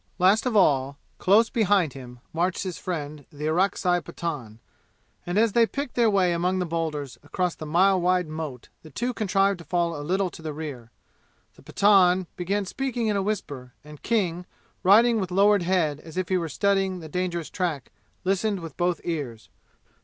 [0.17, 4.57] Last of all, close behind him, marched his friend, the Orakzai Pathan,
[5.27, 8.89] and as they picked their way among the boulders across the mile wide moat the
[8.89, 10.89] two contrived to fall a little to the rear.
[11.53, 14.47] The Pathan began speaking in a whisper and King,
[14.81, 17.91] riding with lowered head as if he were studying the dangerous track,
[18.23, 19.49] listened with both ears.